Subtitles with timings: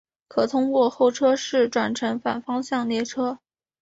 [0.27, 3.37] 可通过候车室转乘反方向列车。